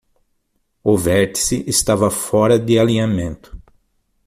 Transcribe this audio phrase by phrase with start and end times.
[0.83, 3.55] O vértice estava fora de alinhamento.